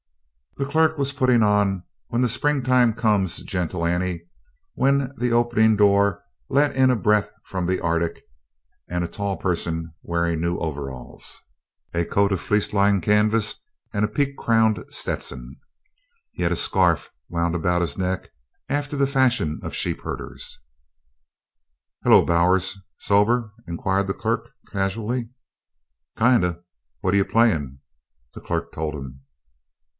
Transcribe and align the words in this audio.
The 0.57 0.65
clerk 0.65 0.97
was 0.97 1.13
putting 1.13 1.43
on 1.43 1.83
"When 2.07 2.21
the 2.21 2.27
Springtime 2.27 2.93
Comes, 2.93 3.37
Gentle 3.43 3.85
Annie" 3.85 4.23
when 4.73 5.13
the 5.15 5.31
opening 5.31 5.77
door 5.77 6.23
let 6.49 6.75
in 6.75 6.89
a 6.89 6.95
breath 6.95 7.29
from 7.45 7.67
the 7.67 7.79
Arctic 7.79 8.23
and 8.89 9.03
a 9.03 9.07
tall 9.07 9.37
person 9.37 9.93
wearing 10.01 10.41
new 10.41 10.57
overalls, 10.57 11.39
a 11.93 12.03
coat 12.03 12.31
of 12.31 12.41
fleece 12.41 12.73
lined 12.73 13.03
canvas 13.03 13.55
and 13.93 14.03
a 14.03 14.07
peak 14.09 14.35
crowned 14.37 14.83
Stetson. 14.89 15.55
He 16.31 16.43
had 16.43 16.51
a 16.51 16.55
scarf 16.57 17.11
wound 17.29 17.55
about 17.55 17.81
his 17.81 17.97
neck 17.97 18.29
after 18.67 18.97
the 18.97 19.07
fashion 19.07 19.59
of 19.63 19.73
sheepherders. 19.75 20.59
"Hello, 22.03 22.25
Bowers! 22.25 22.75
Sober?" 22.97 23.51
inquired 23.67 24.07
the 24.07 24.15
clerk, 24.15 24.49
casually. 24.69 25.29
"Kinda. 26.17 26.61
What 27.01 27.13
you 27.13 27.23
playin'?" 27.25 27.77
The 28.33 28.41
clerk 28.41 28.71
told 28.71 28.95
him. 28.95 29.21